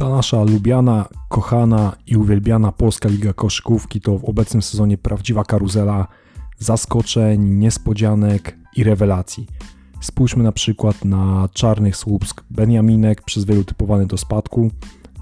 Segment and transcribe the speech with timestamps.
[0.00, 6.06] Ta nasza lubiana, kochana i uwielbiana Polska Liga Koszykówki to w obecnym sezonie prawdziwa karuzela
[6.58, 9.46] zaskoczeń, niespodzianek i rewelacji.
[10.00, 14.70] Spójrzmy na przykład na Czarnych Słupsk, Beniaminek przez wielu typowany do spadku,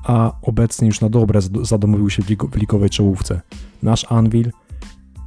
[0.05, 3.41] a obecnie już na dobre zadomowił się w ligowej czołówce.
[3.83, 4.53] Nasz Anvil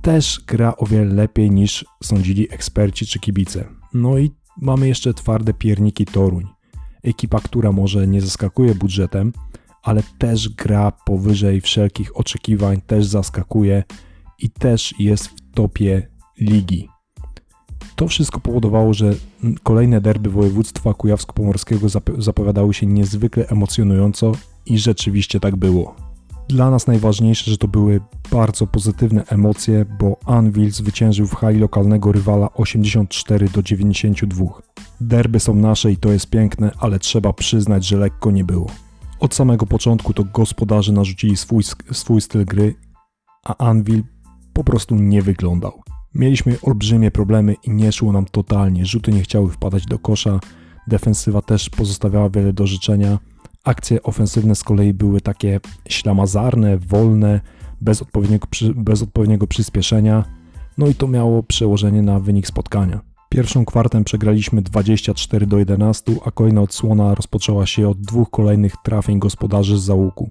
[0.02, 3.66] też gra o wiele lepiej niż sądzili eksperci czy kibice.
[3.94, 6.61] No i mamy jeszcze twarde pierniki Toruń.
[7.04, 9.34] Ekipa, która może nie zaskakuje budżetem,
[9.84, 13.84] ale też gra powyżej wszelkich oczekiwań, też zaskakuje
[14.40, 16.08] i też jest w topie
[16.40, 16.88] ligi.
[17.96, 19.14] To wszystko powodowało, że
[19.64, 21.88] kolejne derby województwa kujawsko-pomorskiego
[22.18, 24.32] zapowiadały się niezwykle emocjonująco
[24.66, 26.11] i rzeczywiście tak było.
[26.52, 28.02] Dla nas najważniejsze, że to były
[28.32, 34.46] bardzo pozytywne emocje, bo Anvil zwyciężył w hali lokalnego rywala 84 do 92.
[35.02, 38.68] Derby są nasze i to jest piękne, ale trzeba przyznać, że lekko nie było.
[39.20, 42.76] Od samego początku to gospodarze narzucili swój, swój styl gry,
[43.46, 44.04] a Anvil
[44.54, 45.82] po prostu nie wyglądał.
[46.16, 48.86] Mieliśmy olbrzymie problemy i nie szło nam totalnie.
[48.86, 50.40] Rzuty nie chciały wpadać do kosza,
[50.88, 53.20] defensywa też pozostawiała wiele do życzenia.
[53.64, 55.60] Akcje ofensywne z kolei były takie
[55.90, 57.42] ślamazarne, wolne,
[57.82, 60.26] bez odpowiedniego, bez odpowiedniego przyspieszenia.
[60.78, 63.02] No i to miało przełożenie na wynik spotkania.
[63.30, 69.20] Pierwszą kwartę przegraliśmy 24 do 11, a kolejna odsłona rozpoczęła się od dwóch kolejnych trafień
[69.20, 70.30] gospodarzy z załuku.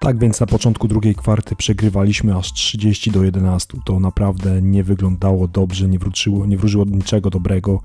[0.00, 3.78] Tak więc na początku drugiej kwarty przegrywaliśmy aż 30 do 11.
[3.84, 7.80] To naprawdę nie wyglądało dobrze, nie, wróciło, nie wróżyło niczego dobrego.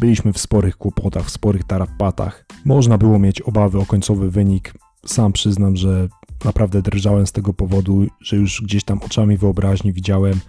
[0.00, 2.44] Byliśmy w sporych kłopotach, w sporych tarapatach.
[2.64, 4.74] Można było mieć obawy o końcowy wynik.
[5.06, 6.08] Sam przyznam, że
[6.44, 10.40] naprawdę drżałem z tego powodu, że już gdzieś tam oczami wyobraźni widziałem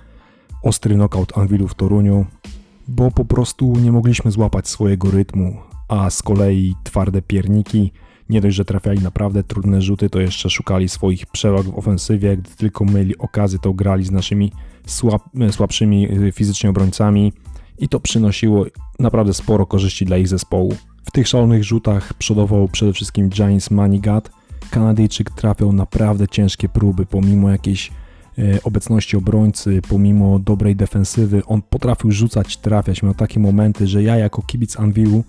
[0.64, 2.26] ostry knockout Anwilu w Toruniu,
[2.88, 7.92] bo po prostu nie mogliśmy złapać swojego rytmu, a z kolei twarde pierniki
[8.30, 12.38] nie dość, że trafiali naprawdę trudne rzuty, to jeszcze szukali swoich przewag w ofensywie.
[12.38, 14.52] Gdy tylko mieli okazję, to grali z naszymi
[14.88, 15.22] słab,
[15.52, 17.34] słabszymi y, fizycznie obrońcami
[17.80, 18.66] i to przynosiło
[19.00, 20.76] naprawdę sporo korzyści dla ich zespołu.
[21.04, 24.32] W tych szalonych rzutach przodował przede wszystkim Giants Manigat.
[24.70, 27.92] Kanadyjczyk trafiał naprawdę ciężkie próby, pomimo jakiejś
[28.38, 33.04] e, obecności obrońcy, pomimo dobrej defensywy, on potrafił rzucać, trafiać.
[33.04, 35.24] Miał takie momenty, że ja jako kibic Anvilu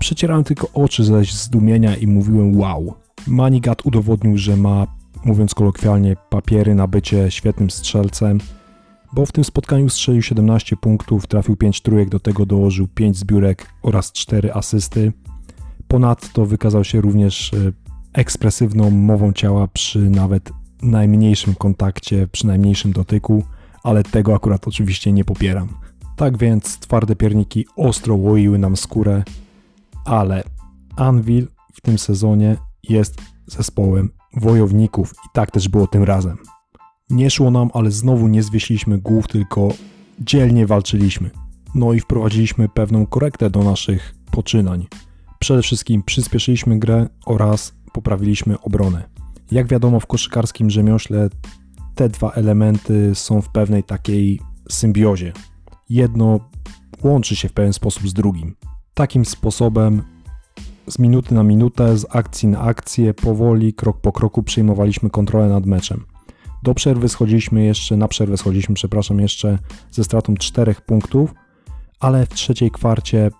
[0.00, 2.94] Przecierałem tylko oczy ze zdumienia i mówiłem wow.
[3.26, 4.86] Manigat udowodnił, że ma,
[5.24, 8.38] mówiąc kolokwialnie, papiery na bycie świetnym strzelcem,
[9.12, 13.66] bo w tym spotkaniu strzelił 17 punktów, trafił 5 trójek, do tego dołożył 5 zbiórek
[13.82, 15.12] oraz 4 asysty.
[15.88, 17.56] Ponadto wykazał się również e,
[18.12, 20.50] ekspresywną mową ciała przy nawet
[20.82, 23.44] najmniejszym kontakcie, przy najmniejszym dotyku,
[23.82, 25.68] ale tego akurat oczywiście nie popieram.
[26.16, 29.22] Tak więc twarde pierniki ostro łoiły nam skórę,
[30.04, 30.42] ale
[30.96, 32.56] Anvil w tym sezonie
[32.88, 36.38] jest zespołem wojowników i tak też było tym razem.
[37.10, 39.68] Nie szło nam, ale znowu nie zwiesiliśmy głów, tylko
[40.20, 41.30] dzielnie walczyliśmy.
[41.74, 44.86] No i wprowadziliśmy pewną korektę do naszych poczynań.
[45.38, 49.08] Przede wszystkim przyspieszyliśmy grę oraz poprawiliśmy obronę.
[49.50, 51.28] Jak wiadomo, w koszykarskim rzemiośle
[51.94, 54.40] te dwa elementy są w pewnej takiej
[54.70, 55.32] symbiozie.
[55.88, 56.40] Jedno
[57.04, 58.56] łączy się w pewien sposób z drugim.
[58.94, 60.02] Takim sposobem
[60.86, 65.66] z minuty na minutę, z akcji na akcję, powoli, krok po kroku przyjmowaliśmy kontrolę nad
[65.66, 66.04] meczem.
[66.62, 69.58] Do przerwy schodziliśmy jeszcze, na przerwę schodziliśmy, przepraszam, jeszcze
[69.90, 71.34] ze stratą 4 punktów,
[72.00, 73.30] ale w trzeciej kwarcie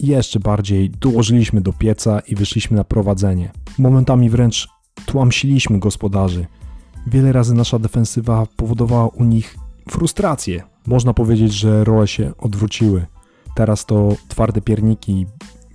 [0.00, 3.52] jeszcze bardziej dołożyliśmy do pieca i wyszliśmy na prowadzenie.
[3.78, 4.68] Momentami wręcz
[5.06, 6.46] tłamsiliśmy gospodarzy.
[7.06, 9.56] Wiele razy nasza defensywa powodowała u nich
[9.88, 10.62] frustrację.
[10.86, 13.06] Można powiedzieć, że role się odwróciły.
[13.56, 15.26] Teraz to twarde pierniki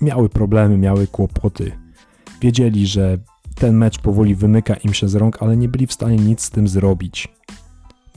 [0.02, 1.72] miały problemy, miały kłopoty.
[2.42, 3.18] Wiedzieli, że
[3.60, 6.50] ten mecz powoli wymyka im się z rąk, ale nie byli w stanie nic z
[6.50, 7.28] tym zrobić.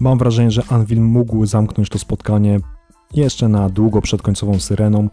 [0.01, 2.61] Mam wrażenie, że Anvil mógł zamknąć to spotkanie
[3.15, 5.09] jeszcze na długo przed końcową syreną,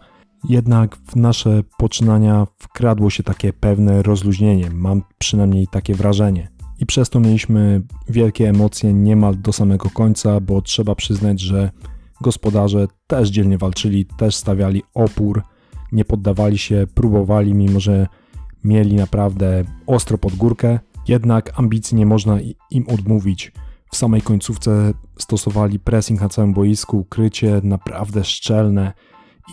[0.48, 4.70] jednak w nasze poczynania wkradło się takie pewne rozluźnienie.
[4.70, 6.48] Mam przynajmniej takie wrażenie.
[6.78, 11.70] I przez to mieliśmy wielkie emocje niemal do samego końca, bo trzeba przyznać, że
[12.20, 15.42] Gospodarze też dzielnie walczyli, też stawiali opór,
[15.92, 18.06] nie poddawali się, próbowali, mimo że
[18.64, 20.78] mieli naprawdę ostro pod górkę.
[21.08, 22.38] Jednak ambicji nie można
[22.70, 23.52] im odmówić.
[23.92, 28.92] W samej końcówce stosowali pressing na całym boisku, krycie naprawdę szczelne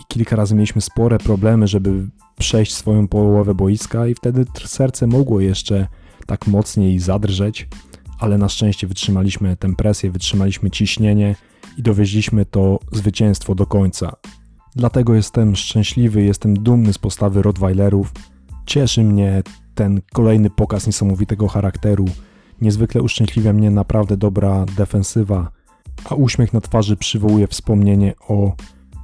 [0.08, 2.08] kilka razy mieliśmy spore problemy, żeby
[2.38, 5.88] przejść swoją połowę boiska i wtedy serce mogło jeszcze
[6.26, 7.68] tak mocniej zadrżeć,
[8.18, 11.36] ale na szczęście wytrzymaliśmy tę presję, wytrzymaliśmy ciśnienie
[11.76, 14.16] i dowieźliśmy to zwycięstwo do końca.
[14.76, 18.12] Dlatego jestem szczęśliwy, jestem dumny z postawy Rottweilerów.
[18.68, 19.42] Cieszy mnie
[19.74, 22.04] ten kolejny pokaz niesamowitego charakteru.
[22.60, 25.50] Niezwykle uszczęśliwia mnie naprawdę dobra defensywa,
[26.04, 28.52] a uśmiech na twarzy przywołuje wspomnienie o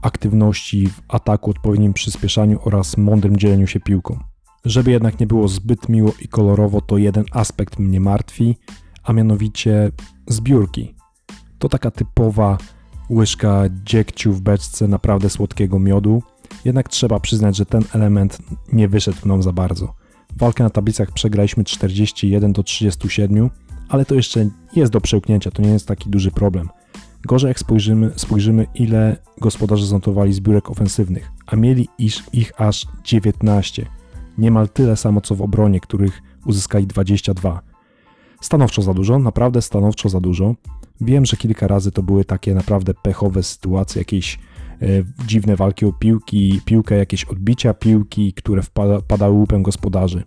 [0.02, 4.18] aktywności w ataku, odpowiednim przyspieszaniu oraz mądrym dzieleniu się piłką.
[4.64, 8.56] Żeby jednak nie było zbyt miło i kolorowo, to jeden aspekt mnie martwi,
[9.02, 9.92] a mianowicie
[10.28, 10.94] zbiórki.
[11.58, 12.58] To taka typowa
[13.10, 16.22] łyżka dziegciu w beczce naprawdę słodkiego miodu,
[16.64, 18.38] jednak trzeba przyznać, że ten element
[18.72, 19.94] nie wyszedł nam za bardzo.
[20.36, 23.50] Walkę na tablicach przegraliśmy 41 do 37,
[23.88, 26.68] ale to jeszcze jest do przełknięcia, to nie jest taki duży problem.
[27.24, 33.86] Gorzej jak spojrzymy, spojrzymy ile gospodarze zanotowali zbiórek ofensywnych, a mieli ich, ich aż 19.
[34.38, 37.60] Niemal tyle samo co w obronie, których uzyskali 22.
[38.40, 40.54] Stanowczo za dużo, naprawdę stanowczo za dużo.
[41.00, 44.38] Wiem, że kilka razy to były takie naprawdę pechowe sytuacje, jakieś
[45.26, 50.22] dziwne walki o piłki, piłkę, jakieś odbicia piłki, które wpada, padały łupem gospodarzy.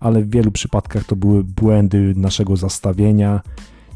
[0.00, 3.40] Ale w wielu przypadkach to były błędy naszego zastawienia,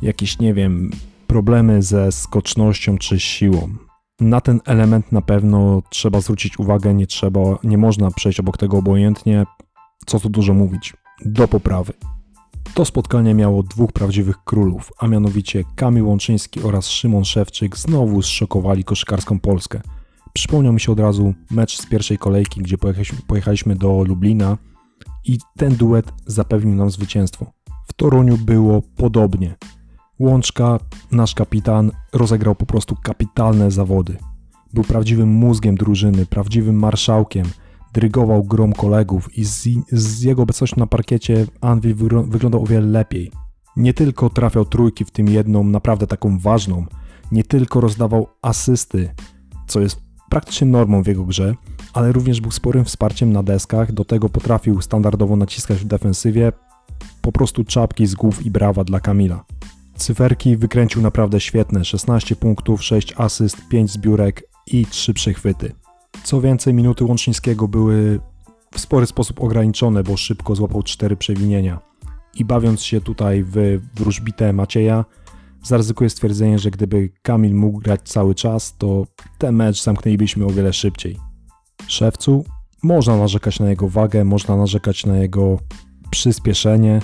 [0.03, 0.91] jakieś, nie wiem,
[1.27, 3.69] problemy ze skocznością czy siłą.
[4.21, 8.79] Na ten element na pewno trzeba zwrócić uwagę, nie trzeba, nie można przejść obok tego
[8.79, 9.47] obojętnie.
[10.07, 10.95] Co tu dużo mówić,
[11.25, 11.93] do poprawy.
[12.75, 18.85] To spotkanie miało dwóch prawdziwych królów, a mianowicie Kamil Łączyński oraz Szymon Szewczyk znowu zszokowali
[18.85, 19.81] koszykarską Polskę.
[20.33, 22.77] Przypomniał mi się od razu mecz z pierwszej kolejki, gdzie
[23.27, 24.59] pojechaliśmy, do Lublina
[25.25, 27.47] i ten duet zapewnił nam zwycięstwo.
[27.89, 29.57] W Toruniu było podobnie.
[30.19, 30.79] Łączka,
[31.11, 34.17] nasz kapitan, rozegrał po prostu kapitalne zawody.
[34.73, 37.47] Był prawdziwym mózgiem drużyny, prawdziwym marszałkiem,
[37.93, 41.95] drygował grom kolegów i z, z jego obecnością na parkiecie Anvil
[42.27, 43.31] wyglądał o wiele lepiej.
[43.77, 46.87] Nie tylko trafiał trójki, w tym jedną naprawdę taką ważną,
[47.33, 49.15] nie tylko rozdawał asysty,
[49.67, 50.01] co jest
[50.31, 51.55] praktycznie normą w jego grze,
[51.93, 56.53] ale również był sporym wsparciem na deskach, do tego potrafił standardowo naciskać w defensywie,
[57.23, 59.45] po prostu czapki z głów i brawa dla Kamila.
[59.97, 65.73] Cyferki wykręcił naprawdę świetne, 16 punktów, 6 asyst, 5 zbiórek i 3 przechwyty.
[66.25, 68.21] Co więcej, minuty Łączyńskiego były
[68.75, 71.81] w spory sposób ograniczone, bo szybko złapał 4 przewinienia.
[72.35, 75.05] I bawiąc się tutaj w wróżbitę Macieja,
[75.63, 79.07] zaryzykuję stwierdzenie, że gdyby Kamil mógł grać cały czas, to
[79.39, 81.17] ten mecz zamknęlibyśmy o wiele szybciej.
[81.87, 82.45] Szewcu
[82.83, 85.59] można narzekać na jego wagę, można narzekać na jego
[86.11, 87.01] przyspieszenie,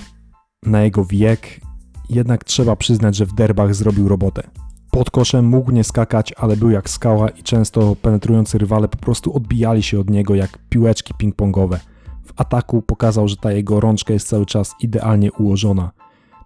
[0.63, 1.61] na jego wiek
[2.09, 4.49] jednak trzeba przyznać, że w derbach zrobił robotę.
[4.91, 9.35] Pod koszem mógł nie skakać, ale był jak skała i często penetrujący rywale po prostu
[9.35, 11.77] odbijali się od niego jak piłeczki ping-pongowe.
[12.23, 15.91] W ataku pokazał, że ta jego rączka jest cały czas idealnie ułożona.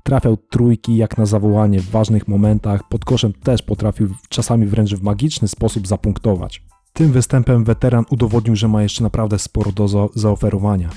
[0.03, 5.03] Trafiał trójki jak na zawołanie w ważnych momentach, pod koszem też potrafił czasami wręcz w
[5.03, 6.63] magiczny sposób zapunktować.
[6.93, 10.89] Tym występem weteran udowodnił, że ma jeszcze naprawdę sporo do zaoferowania.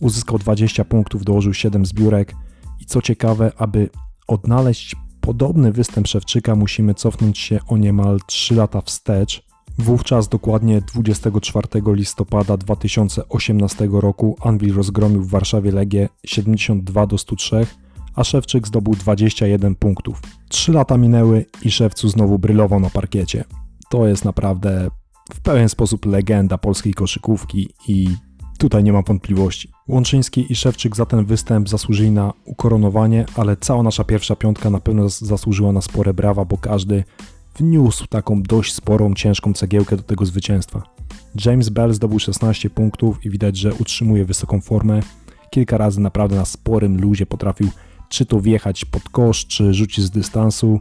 [0.00, 2.34] Uzyskał 20 punktów, dołożył 7 zbiórek,
[2.80, 3.90] i co ciekawe, aby
[4.26, 4.96] odnaleźć
[5.28, 9.42] podobny występ Szewczyka, musimy cofnąć się o niemal 3 lata wstecz.
[9.78, 17.66] Wówczas dokładnie 24 listopada 2018 roku Anvil rozgromił w Warszawie Legię 72 do 103,
[18.14, 20.22] a Szewczyk zdobył 21 punktów.
[20.48, 23.44] Trzy lata minęły i Szewcu znowu brylował na parkiecie.
[23.90, 24.90] To jest naprawdę
[25.34, 28.08] w pewien sposób legenda polskiej koszykówki i
[28.58, 29.70] Tutaj nie mam wątpliwości.
[29.88, 34.80] Łączyński i Szewczyk za ten występ zasłużyli na ukoronowanie, ale cała nasza pierwsza piątka na
[34.80, 37.04] pewno zasłużyła na spore brawa, bo każdy
[37.56, 40.82] wniósł taką dość sporą, ciężką cegiełkę do tego zwycięstwa.
[41.44, 45.00] James Bell zdobył 16 punktów i widać, że utrzymuje wysoką formę.
[45.50, 47.68] Kilka razy naprawdę na sporym luzie potrafił
[48.08, 50.80] czy to wjechać pod kosz, czy rzucić z dystansu.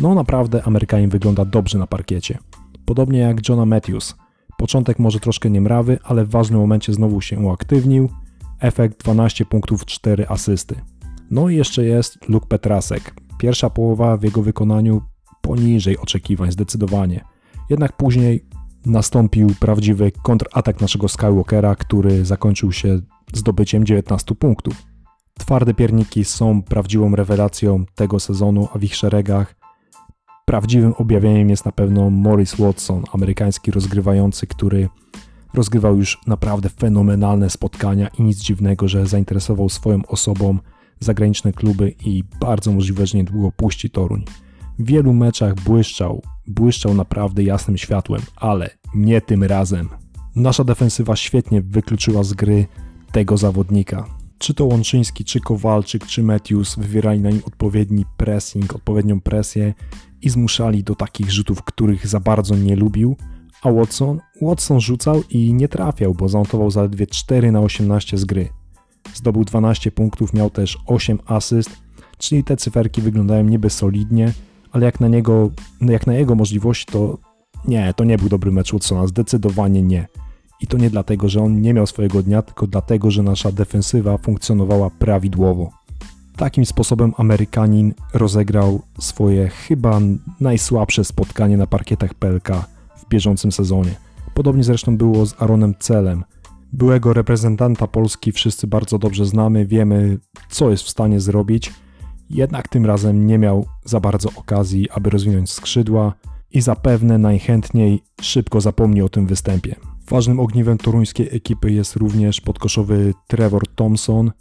[0.00, 2.38] No naprawdę Amerykanin wygląda dobrze na parkiecie.
[2.86, 4.14] Podobnie jak Johna Matthews–
[4.58, 8.08] Początek może troszkę niemrawy, ale w ważnym momencie znowu się uaktywnił.
[8.60, 10.74] Efekt 12 punktów, 4 asysty.
[11.30, 13.14] No i jeszcze jest Luke Petrasek.
[13.38, 15.02] Pierwsza połowa w jego wykonaniu
[15.40, 17.24] poniżej oczekiwań zdecydowanie.
[17.70, 18.44] Jednak później
[18.86, 23.00] nastąpił prawdziwy kontratak naszego Skywalkera, który zakończył się
[23.32, 24.86] zdobyciem 19 punktów.
[25.38, 29.55] Twarde pierniki są prawdziwą rewelacją tego sezonu, a w ich szeregach
[30.48, 34.88] Prawdziwym objawieniem jest na pewno Morris Watson, amerykański rozgrywający, który
[35.54, 40.58] rozgrywał już naprawdę fenomenalne spotkania i nic dziwnego, że zainteresował swoją osobą
[41.00, 44.24] zagraniczne kluby i bardzo możliwe, że niedługo puści Toruń.
[44.78, 49.88] W wielu meczach błyszczał, błyszczał naprawdę jasnym światłem, ale nie tym razem.
[50.36, 52.66] Nasza defensywa świetnie wykluczyła z gry
[53.12, 54.06] tego zawodnika.
[54.38, 59.74] Czy to Łączyński, czy Kowalczyk, czy Matthews wywierali na nim odpowiedni pressing, odpowiednią presję
[60.22, 63.16] i zmuszali do takich rzutów, których za bardzo nie lubił,
[63.62, 64.20] a Watson?
[64.42, 68.48] Watson rzucał i nie trafiał, bo zanotował zaledwie 4 na 18 z gry.
[69.14, 71.70] Zdobył 12 punktów, miał też 8 asyst,
[72.18, 74.32] czyli te cyferki wyglądają niby solidnie,
[74.72, 77.18] ale jak na niego, jak na jego możliwości to
[77.68, 80.06] nie, to nie był dobry mecz Watsona, zdecydowanie nie.
[80.60, 84.18] I to nie dlatego, że on nie miał swojego dnia, tylko dlatego, że nasza defensywa
[84.18, 85.70] funkcjonowała prawidłowo.
[86.36, 90.00] Takim sposobem Amerykanin rozegrał swoje chyba
[90.40, 92.48] najsłabsze spotkanie na parkietach PLK
[92.96, 93.94] w bieżącym sezonie.
[94.34, 96.24] Podobnie zresztą było z Aaronem Celem.
[96.72, 100.18] Byłego reprezentanta Polski wszyscy bardzo dobrze znamy, wiemy
[100.50, 101.72] co jest w stanie zrobić,
[102.30, 106.14] jednak tym razem nie miał za bardzo okazji, aby rozwinąć skrzydła
[106.52, 109.74] i zapewne najchętniej szybko zapomni o tym występie.
[110.08, 114.32] Ważnym ogniwem toruńskiej ekipy jest również podkoszowy Trevor Thompson.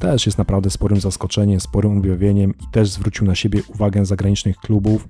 [0.00, 5.08] Też jest naprawdę sporym zaskoczeniem, sporym objawieniem i też zwrócił na siebie uwagę zagranicznych klubów.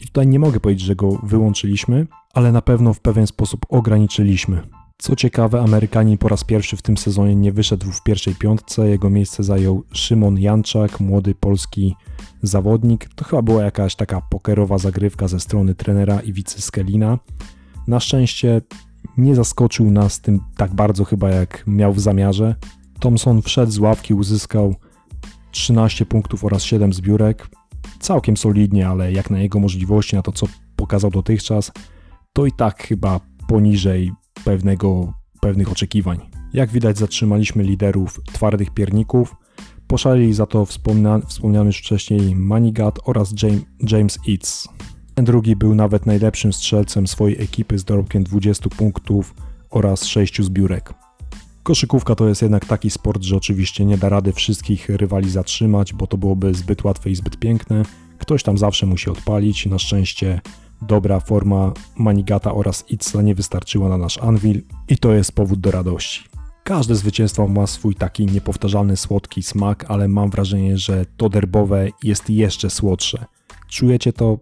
[0.00, 4.62] I tutaj nie mogę powiedzieć, że go wyłączyliśmy, ale na pewno w pewien sposób ograniczyliśmy.
[4.98, 8.88] Co ciekawe, Amerykanin po raz pierwszy w tym sezonie nie wyszedł w pierwszej piątce.
[8.88, 11.96] Jego miejsce zajął Szymon Janczak, młody polski
[12.42, 13.08] zawodnik.
[13.14, 17.18] To chyba była jakaś taka pokerowa zagrywka ze strony trenera Iwicy Skelina.
[17.86, 18.60] Na szczęście
[19.16, 22.54] nie zaskoczył nas tym tak bardzo chyba jak miał w zamiarze.
[23.00, 24.74] Thompson wszedł z ławki, uzyskał
[25.50, 27.48] 13 punktów oraz 7 zbiórek.
[28.00, 31.72] Całkiem solidnie, ale jak na jego możliwości, na to co pokazał dotychczas,
[32.32, 34.12] to i tak chyba poniżej
[34.44, 36.18] pewnego, pewnych oczekiwań.
[36.52, 39.36] Jak widać, zatrzymaliśmy liderów twardych pierników.
[39.86, 43.34] Poszalili za to wspomniany, wspomniany już wcześniej Manigat oraz
[43.90, 44.68] James Eats.
[45.14, 49.34] Ten drugi był nawet najlepszym strzelcem swojej ekipy z dorobkiem 20 punktów
[49.70, 51.07] oraz 6 zbiórek.
[51.68, 56.06] Koszykówka to jest jednak taki sport, że oczywiście nie da rady wszystkich rywali zatrzymać, bo
[56.06, 57.82] to byłoby zbyt łatwe i zbyt piękne.
[58.18, 59.66] Ktoś tam zawsze musi odpalić.
[59.66, 60.40] Na szczęście
[60.82, 65.70] dobra forma Manigata oraz Itza nie wystarczyła na nasz Anvil i to jest powód do
[65.70, 66.24] radości.
[66.64, 72.30] Każde zwycięstwo ma swój taki niepowtarzalny słodki smak, ale mam wrażenie, że to derbowe jest
[72.30, 73.24] jeszcze słodsze.
[73.68, 74.38] Czujecie to?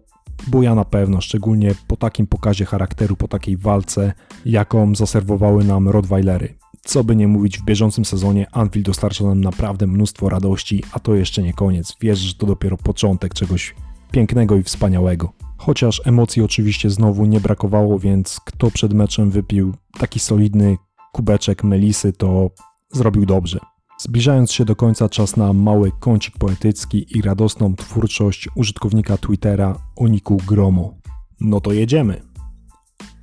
[0.47, 4.13] Bo ja na pewno, szczególnie po takim pokazie charakteru, po takiej walce,
[4.45, 6.57] jaką zaserwowały nam Rottweilery.
[6.87, 11.15] Co by nie mówić, w bieżącym sezonie Anvil dostarcza nam naprawdę mnóstwo radości, a to
[11.15, 11.95] jeszcze nie koniec.
[12.01, 13.75] Wiesz, że to dopiero początek czegoś
[14.11, 15.33] pięknego i wspaniałego.
[15.57, 20.77] Chociaż emocji oczywiście znowu nie brakowało, więc kto przed meczem wypił taki solidny
[21.13, 22.49] kubeczek melisy, to
[22.91, 23.59] zrobił dobrze.
[23.99, 30.37] Zbliżając się do końca, czas na mały kącik poetycki i radosną twórczość użytkownika Twittera Oniku
[30.47, 30.93] Gromo.
[31.41, 32.26] No to jedziemy!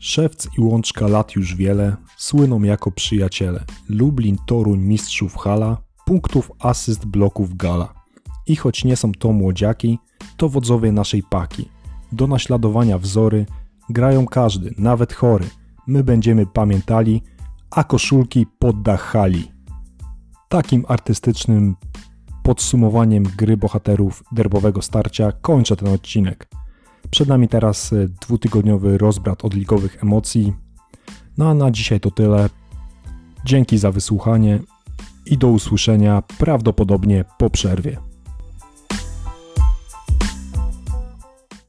[0.04, 3.64] Szewc i Łączka lat już wiele, słyną jako przyjaciele.
[3.88, 7.94] Lublin, Toruń, mistrzów hala, punktów asyst bloków gala.
[8.46, 9.98] I choć nie są to młodziaki,
[10.36, 11.68] to wodzowie naszej paki.
[12.12, 13.46] Do naśladowania wzory
[13.90, 15.44] grają każdy, nawet chory.
[15.86, 17.22] My będziemy pamiętali,
[17.70, 19.52] a koszulki pod dach hali.
[20.48, 21.76] Takim artystycznym
[22.42, 26.48] podsumowaniem gry bohaterów derbowego starcia kończę ten odcinek.
[27.10, 30.52] Przed nami teraz e, dwutygodniowy rozbrat odligowych emocji.
[31.38, 32.50] No a na dzisiaj to tyle.
[33.44, 34.60] Dzięki za wysłuchanie
[35.26, 38.03] i do usłyszenia prawdopodobnie po przerwie.